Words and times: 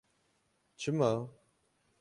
Çima? 0.75 1.29